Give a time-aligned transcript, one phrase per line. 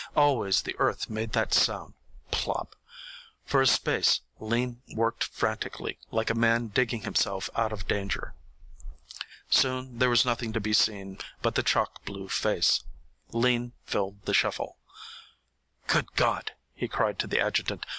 [0.15, 1.93] Always the earth made that sound
[2.31, 2.75] plop!
[3.45, 8.33] For a space Lean worked frantically, like a man digging himself out of danger.
[9.51, 12.81] Soon there was nothing to be seen but the chalk blue face.
[13.31, 14.79] Lean filled the shovel.
[15.85, 17.85] "Good God," he cried to the adjutant.